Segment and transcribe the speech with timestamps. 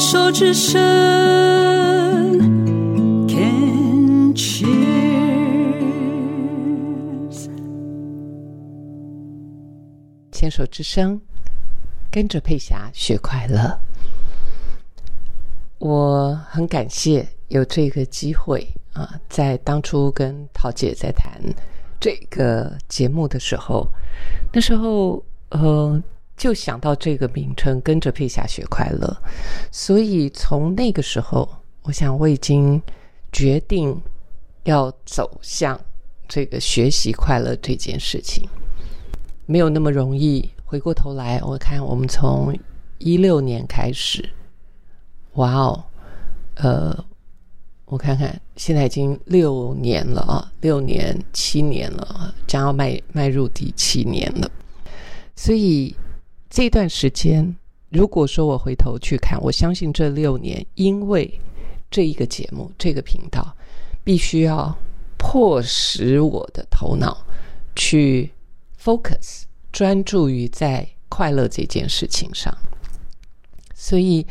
[0.00, 0.80] 手之声
[3.28, 4.70] ，Can cheers。
[10.32, 11.20] 牵手之声，
[12.10, 13.78] 跟着佩霞学快乐。
[15.78, 21.38] 我很感谢有这个机会啊，在当初跟桃姐在谈
[22.00, 23.86] 这个节目的时候，
[24.50, 26.02] 那时候呃
[26.40, 29.14] 就想到这个名称“跟着佩霞学快乐”，
[29.70, 31.46] 所以从那个时候，
[31.82, 32.80] 我想我已经
[33.30, 33.94] 决定
[34.64, 35.78] 要走向
[36.26, 38.48] 这个学习快乐这件事情，
[39.44, 40.50] 没有那么容易。
[40.64, 42.58] 回过头来，我看我们从
[42.96, 44.26] 一六年开始。
[45.34, 45.84] 哇哦，
[46.54, 47.04] 呃，
[47.84, 54.50] 我看看，现在已经六年了啊，六年七年了，将要迈迈入第七年了。
[55.36, 55.94] 所以
[56.50, 57.56] 这段时间，
[57.90, 61.40] 如果说我回头去看，我相信这六年，因为
[61.88, 63.56] 这一个节目，这个频道，
[64.02, 64.76] 必须要
[65.16, 67.24] 迫使我的头脑
[67.76, 68.32] 去
[68.82, 72.52] focus，专注于在快乐这件事情上。
[73.72, 74.26] 所以，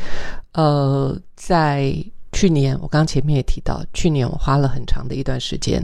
[0.51, 1.95] 呃，在
[2.33, 5.83] 去年，我刚前面也提到，去年我花了很长的一段时间，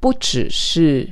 [0.00, 1.08] 不只是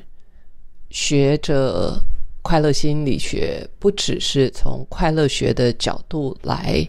[0.90, 1.98] 学着
[2.46, 6.88] 快乐心理学，不只是从快乐学的角度来，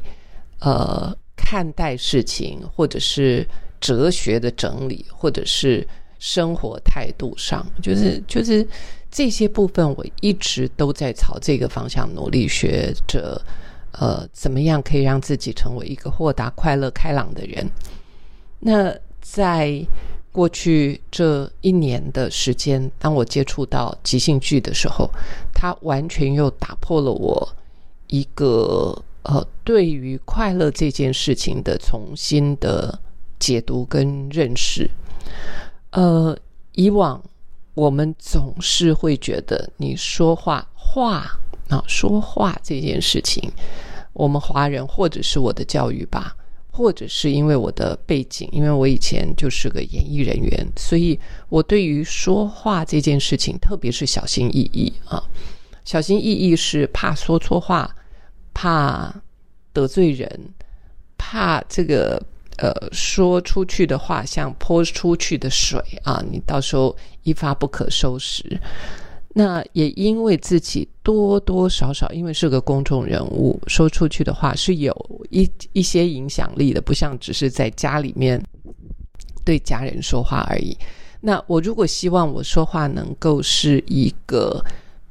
[0.60, 3.44] 呃，看待事情，或者是
[3.82, 5.86] 哲学的整理，或者是
[6.20, 8.64] 生活态度上，就是就是
[9.10, 13.42] 这些部分，我一直都在朝这个方向努力学着。
[13.94, 17.68] 呃，怎么样可以让自己成为一个豁达、快乐、开朗的人？
[18.60, 19.84] 那在
[20.38, 25.10] 过去这一年的时间，当我接触到即兴剧的时候，
[25.52, 27.56] 它完全又打破了我
[28.06, 33.00] 一个呃对于快乐这件事情的重新的
[33.40, 34.88] 解读跟认识。
[35.90, 36.38] 呃，
[36.74, 37.20] 以往
[37.74, 41.26] 我们总是会觉得你说话话。
[41.70, 43.52] 啊，说话这件事情，
[44.14, 46.37] 我们华人或者是我的教育吧，
[46.78, 55.20] 或者是因为我的背景，因为我以前就是个演艺人员，所以我对于说话这件事情，特别是小心翼翼啊。
[55.86, 57.90] 小心翼翼是怕说错话，
[58.54, 59.12] 怕
[59.74, 60.30] 得罪人，
[61.18, 62.22] 怕这个
[62.58, 68.62] 呃说出去的话像泼出去的水啊，你到时候一发不可收拾。
[69.40, 74.92] 那也因为自己多多少少，因为是个公众人物，说出去的话是有
[75.30, 78.44] 一一些影响力的，不像只是在家里面
[79.46, 80.76] 对家人说话而已。
[81.22, 84.60] 那我如果希望我说话能够是一个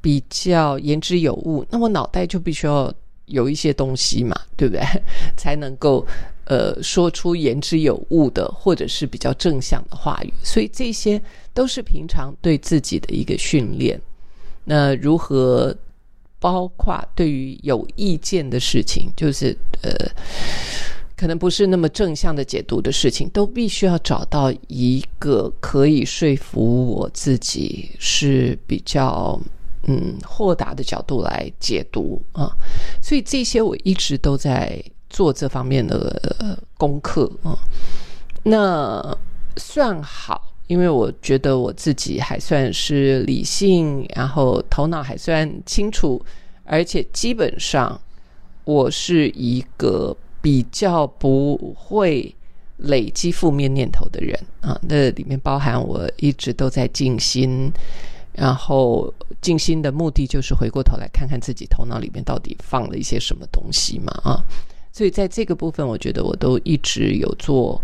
[0.01, 2.93] 比较言之有物，那我脑袋就必须要
[3.27, 4.83] 有一些东西嘛，对不对？
[5.37, 6.05] 才能够
[6.43, 10.33] 呃说出言之有物的，或者是比较正向的话语。
[10.43, 11.21] 所以这些
[11.53, 13.97] 都是平常对自己的一个训练。
[14.69, 15.73] 那如何，
[16.39, 19.89] 包括对于有意见的事情，就是呃，
[21.15, 29.39] 可能不是那么正向的解读的事情，都必须要找到一个可以说服我自己是比较
[29.83, 32.51] 嗯豁达的角度来解读啊。
[33.01, 37.57] 所以这些我一直都在做这方面的功课啊。
[38.43, 39.17] 那
[39.55, 40.43] 算好。
[40.67, 46.21] 因为我觉得我自己还算是理性，然后头脑还算清楚，
[46.65, 47.99] 而且基本上
[48.65, 52.35] 我是一个比较不会
[52.77, 54.77] 累积负面念头的人啊。
[54.81, 57.71] 那里面包含我一直都在静心，
[58.33, 64.43] 然后静心的目的就是回过头来看看自己头脑里面到底放了一些什么东西嘛啊。
[64.91, 67.81] 所以在这个部分，我觉得我都一直有做。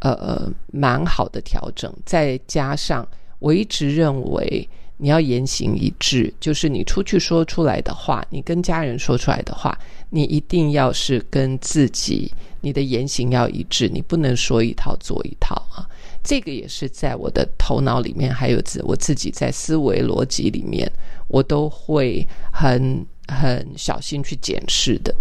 [0.00, 3.06] 呃呃，蛮好的调整，再加上
[3.38, 9.78] 我一直认为你要言行一致，就是你出去说出来的话，你跟家人说出来的话，
[10.10, 12.30] 你一定要是跟自己
[12.60, 15.88] 你的言行要一致，你不能说一套做一套啊。
[16.22, 20.90] 这个也是在我的头脑里面，还有自我自己在思维逻辑里面，
[21.28, 25.14] 我都会很很小心去检视的。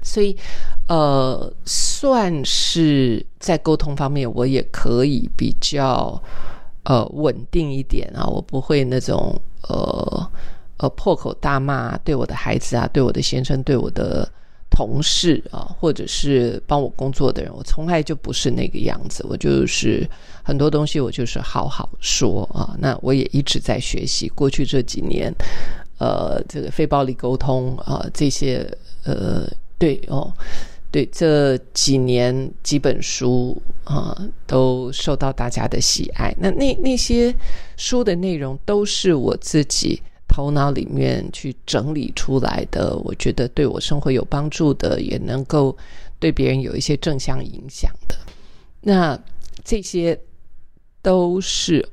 [0.00, 0.34] 所以，
[0.88, 6.20] 呃，算是在沟通方面，我也可以比较
[6.84, 8.24] 呃稳定一点啊。
[8.24, 10.30] 我不会那种呃
[10.78, 14.26] 呃破口大骂，对我的孩子啊，对我的先生，对我的
[14.70, 19.26] 同事啊，或者是帮我工作的人，我从来就不是那个样子。
[19.28, 20.08] 我就是
[20.42, 22.74] 很多东西，我就是好好说啊。
[22.78, 25.30] 那我也一直在学习，过去这几年，
[25.98, 28.66] 呃，这个非暴力沟通啊，这些
[29.04, 29.46] 呃。
[29.78, 30.32] 对哦，
[30.90, 34.16] 对这几年几本书啊、
[34.46, 36.34] 都受到大家的喜爱。
[36.38, 37.34] 那那那些
[37.76, 45.74] 书的内容都是我自己头脑里面去整理出来的，我觉得对我生活有帮助的，也能够
[46.18, 48.14] 对别人有一些正向影响的。
[48.80, 49.18] 那
[49.64, 50.18] 这些
[51.00, 51.86] 都是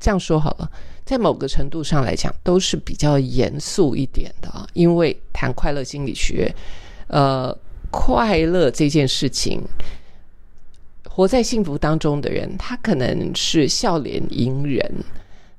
[0.00, 0.70] 这样说好了，
[1.04, 4.66] 在某个程度上来讲，都是比较严肃一点的啊。
[4.72, 6.54] 因为谈快乐心理学，
[7.14, 7.56] 呃，
[7.92, 9.62] 快乐这件事情，
[11.08, 14.92] 活在幸福当中的人，他可能是笑脸迎人，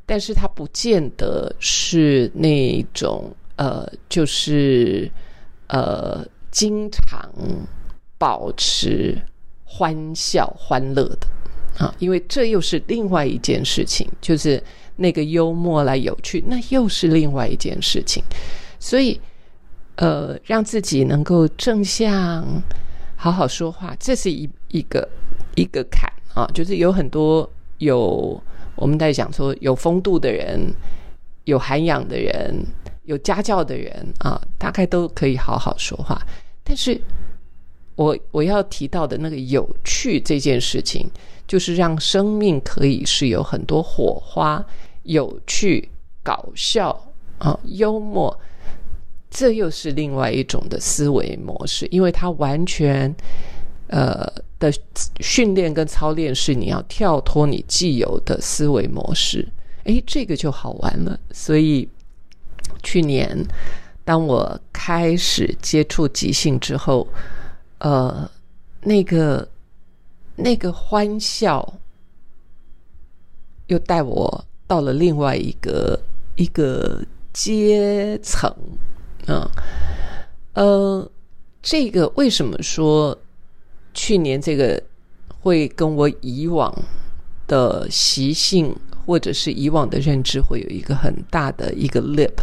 [0.05, 5.09] 但是他不见得是那种呃，就是
[5.67, 7.31] 呃，经常
[8.17, 9.17] 保持
[9.63, 11.27] 欢笑欢乐的。
[11.77, 14.61] 啊，因为这又是另外一件事情，就是
[14.97, 18.21] 那个幽默来有趣，那又是另外一件事情，
[18.77, 19.17] 所以
[19.95, 22.45] 呃，让自己能够正向
[23.15, 25.07] 好好说话，这是一一个
[25.55, 28.41] 一个坎啊，就是有很多有
[28.75, 30.59] 我们在讲说有风度的人，
[31.45, 32.65] 有涵养的人，
[33.05, 36.21] 有家教的人啊，大概都可以好好说话。
[36.61, 36.99] 但是
[37.95, 41.09] 我我要提到的那个有趣这件事情，
[41.47, 44.61] 就是让生命可以是有很多火花、
[45.03, 45.87] 有趣、
[46.21, 46.89] 搞笑
[47.37, 48.37] 啊、幽默。
[49.29, 53.13] 这又是另外一种的思维模式，因为它完全
[53.87, 54.25] 呃
[54.59, 54.71] 的
[55.19, 59.45] 训练跟操练是你要跳脱你既有的思维模式，
[59.83, 61.19] 诶，这个就好玩了。
[61.31, 61.87] 所以
[62.81, 63.37] 去年
[64.05, 67.05] 当我开始接触即兴之后，
[67.79, 68.29] 呃，
[68.81, 69.45] 那个
[70.37, 71.73] 那个欢笑
[73.67, 75.99] 又带我到了另外一个
[76.35, 78.49] 一个阶层。
[79.27, 79.49] 嗯，
[80.53, 81.11] 呃，
[81.63, 83.17] 这个为什么说
[83.93, 84.79] 去年这个
[85.41, 86.71] 会跟我以往
[87.47, 92.35] 的习性或者是以往的认知会有一个很大的一个 lip，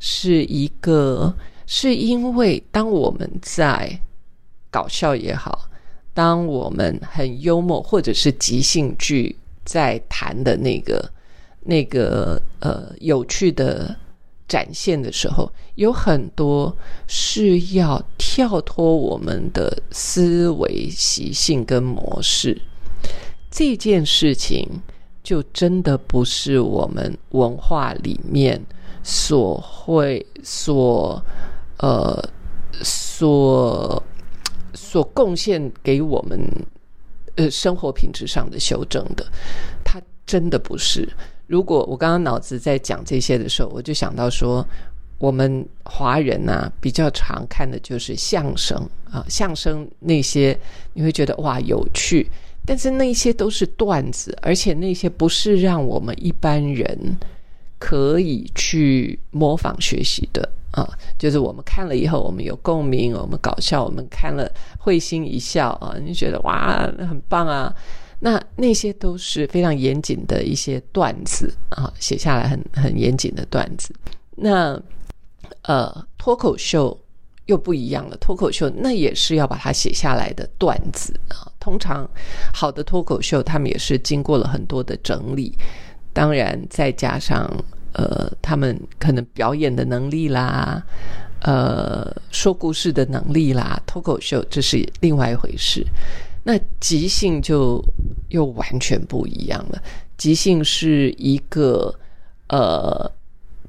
[0.00, 1.32] 是一个
[1.66, 4.00] 是因为当我们在
[4.72, 5.68] 搞笑也好，
[6.12, 11.08] 当我们很幽默或者是即兴剧在谈的那个
[11.62, 13.94] 那个呃有趣的。
[14.48, 16.74] 展现的时候，有很多
[17.06, 22.60] 是要跳脱我们的思维习性跟模式。
[23.50, 24.66] 这件事情
[25.22, 28.60] 就真的不是我们文化里面
[29.02, 31.22] 所会所
[31.78, 32.22] 呃
[32.82, 34.02] 所
[34.74, 36.40] 所贡献给我们
[37.36, 39.26] 呃生活品质上的修正的，
[39.84, 41.08] 它真的不是。
[41.48, 44.64] 如果我刚刚脑子在讲这些的时候，我就想到说，
[45.18, 48.78] 我们华人呐比较常看的就是相声
[49.10, 50.56] 啊，相声那些
[50.92, 52.30] 你会觉得哇有趣，
[52.66, 57.16] 但是那些都是段子，而且那些不是让我们一般人
[57.78, 60.86] 可以去模仿学习的啊，
[61.18, 64.46] 就是我们看了以后，我们有共鸣，我们搞笑，我们看了
[64.78, 67.74] 会心一笑啊，你觉得哇很棒啊。
[68.20, 73.94] 那那些都是非常严谨的一些段子啊，写下来很很严谨的段子。
[74.34, 74.80] 那
[75.62, 76.98] 呃，脱口秀
[77.46, 81.46] 又不一样了，脱口秀那也是要把它写下来的段子啊。
[81.60, 82.08] 通常
[82.52, 85.56] 好的脱口秀，他们也是经过了很多的整理，
[86.12, 87.48] 当然再加上
[87.92, 90.82] 呃，他们可能表演的能力啦，
[91.42, 95.84] 呃，说故事的能力啦，脱口秀这是另外一回事。
[96.50, 97.78] 那即兴就
[98.30, 99.82] 又完全不一样了。
[100.16, 101.94] 即兴是一个
[102.48, 103.12] 呃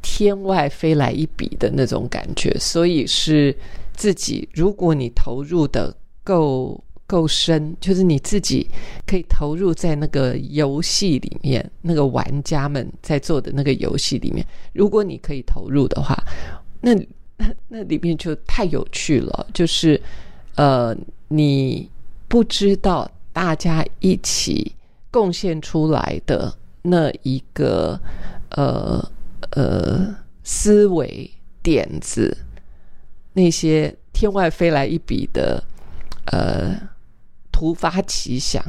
[0.02, 3.54] 天外飞来一笔的那种感觉，所以是
[3.94, 5.94] 自己，如果你投入的
[6.24, 8.66] 够够深，就是你自己
[9.06, 16.16] 可以投入在那个游戏里面，那个玩家们在做的那个游戏里面，如果你可以投入的话，
[16.80, 16.96] 那
[17.36, 19.46] 那 那里面就太有趣了。
[19.54, 20.02] 就是
[20.56, 20.96] 呃
[21.28, 21.90] 你。
[22.30, 24.76] 不知道大家一起
[25.10, 28.00] 贡献出来的那一个
[28.52, 29.04] 呃
[29.50, 31.30] 呃思维
[31.64, 32.38] 点子，
[33.34, 35.64] 那些天外飞来一笔的
[36.26, 36.80] 呃
[37.52, 38.64] 突发奇想，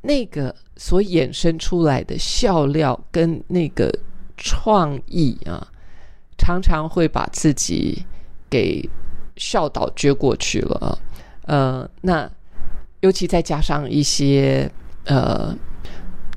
[0.00, 3.94] 那个所衍生出来的笑料跟那个
[4.38, 5.68] 创意啊，
[6.38, 8.06] 常常会把自己
[8.48, 8.88] 给
[9.36, 10.98] 笑倒撅过去了啊，
[11.42, 12.30] 呃那。
[13.00, 14.70] 尤其再加上一些
[15.04, 15.56] 呃，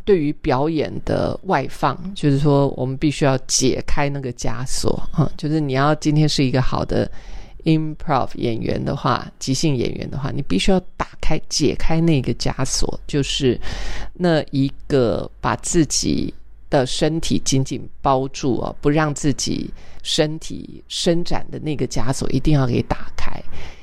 [0.06, 7.10] 对于表演的外放，就是说我们必须要解开那个枷锁啊，就是你要今天是一个好的
[7.66, 13.60] improv 演员的话，即兴演员的话，你必须要打开、解开那个枷锁，就是
[14.14, 16.34] 那一个把自己
[16.70, 19.70] 的身体紧紧包住啊，不让自己
[20.02, 23.32] 身体伸展的那个枷锁，一定要给打开。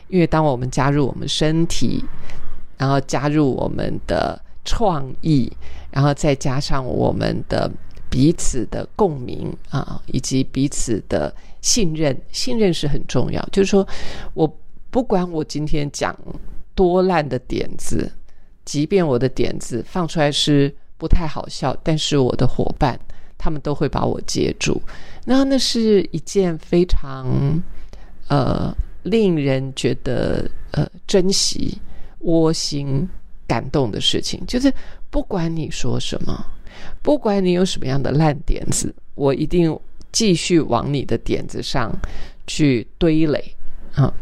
[0.08, 2.04] 因为当我们加入我们身体，
[2.80, 5.52] 然后加入我们的创意，
[5.90, 7.70] 然后再加上我们的
[8.08, 13.46] 彼此的共鸣啊，以及彼此的信任，信任是很重要。
[13.52, 13.86] 就是说
[14.32, 14.50] 我
[14.90, 16.16] 不管我今天讲
[16.74, 18.10] 多烂的点子，
[18.64, 22.98] 即便我的点子放出来是不太好笑，但是我的伙伴
[23.36, 24.80] 他们都会把我接住。
[25.26, 27.28] 那那是一件非常
[28.28, 28.74] 呃。
[29.04, 31.80] 令人觉得呃珍惜、
[32.20, 33.08] 窝心、
[33.46, 34.72] 感动的事情，就是
[35.10, 36.44] 不管你说什么，
[37.02, 39.78] 不管你有什么样的烂点子，我一定
[40.12, 41.92] 继续往你的点子上
[42.46, 43.54] 去堆垒
[43.94, 44.12] 啊！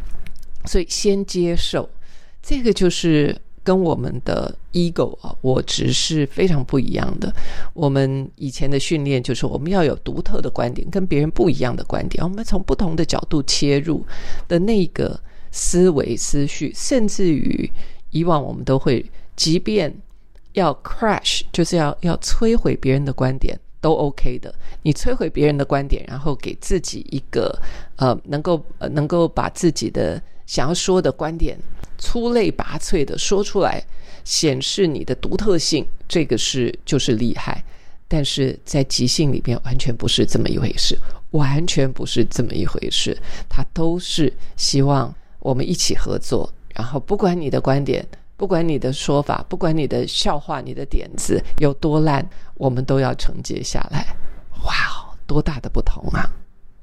[0.64, 1.88] 所以先接受，
[2.42, 3.36] 这个就是。
[3.64, 7.30] 跟我们的 ego 啊，我只是非常不一样的。
[7.74, 12.24] 我们以前的训练就是我们要有独特的观点，跟别人不一样的观点。
[12.24, 14.02] 我们从不同的角度切入
[14.46, 15.20] 的那个
[15.58, 17.68] 思维思绪，甚至于
[18.10, 19.92] 以往我们都会，即便
[20.52, 24.54] 要 crash，就是要要摧毁别人的观点，都 OK 的。
[24.82, 27.60] 你摧毁别人的观点，然后给自己一个
[27.96, 31.58] 呃，能够，能够把自己的想要说的观点。
[31.98, 33.84] 出类拔萃的说出来，
[34.22, 37.64] 显示你的独特性，这个是就是厉害。
[38.06, 40.96] 但是在即兴里边，完全不是这么一回事，
[41.32, 43.18] 完全不是这么一回事。
[43.48, 54.06] 他都是希望我们一起合作，然后不管你的观点，不管你的说法，不管你的笑话、你的点子有多烂，我们都要承接下来。
[54.64, 56.28] 哇哦，多大的不同啊！